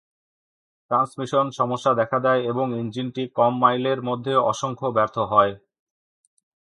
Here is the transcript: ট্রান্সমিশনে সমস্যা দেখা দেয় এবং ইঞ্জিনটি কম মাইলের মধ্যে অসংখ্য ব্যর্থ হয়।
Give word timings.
ট্রান্সমিশনে 0.91 1.51
সমস্যা 1.51 1.91
দেখা 1.93 2.17
দেয় 2.25 2.41
এবং 2.51 2.65
ইঞ্জিনটি 2.75 3.23
কম 3.37 3.53
মাইলের 3.61 3.99
মধ্যে 4.09 4.33
অসংখ্য 4.51 4.87
ব্যর্থ 4.95 5.17
হয়। 5.31 5.53